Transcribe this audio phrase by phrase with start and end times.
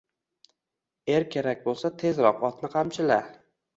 [1.17, 3.19] Er kerak bo'lsa, tezroq otni qamchila